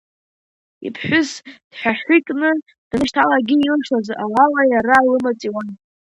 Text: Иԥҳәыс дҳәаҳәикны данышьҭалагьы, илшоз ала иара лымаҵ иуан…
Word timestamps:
Иԥҳәыс 0.85 1.31
дҳәаҳәикны 1.71 2.49
данышьҭалагьы, 2.89 3.55
илшоз 3.67 4.07
ала 4.23 4.45
иара 4.71 4.97
лымаҵ 5.11 5.41
иуан… 5.47 5.67